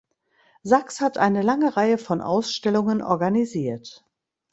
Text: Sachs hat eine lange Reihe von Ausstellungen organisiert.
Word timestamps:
Sachs 0.63 0.99
hat 0.99 1.19
eine 1.19 1.43
lange 1.43 1.77
Reihe 1.77 1.99
von 1.99 2.21
Ausstellungen 2.21 3.03
organisiert. 3.03 4.03